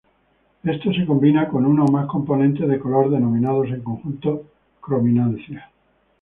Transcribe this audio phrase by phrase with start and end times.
[0.63, 4.47] Esto se combina con uno o más componentes de color denominados en conjunto
[4.79, 5.69] crominancia.